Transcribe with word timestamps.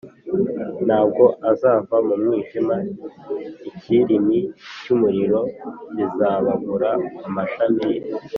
ntabwo 0.85 1.23
azava 1.51 1.95
mu 2.07 2.15
mwijima, 2.21 2.75
ikirimi 3.69 4.37
cy’umuriro 4.81 5.39
kizababura 5.95 6.89
amashami 7.27 7.83
ye, 7.93 7.99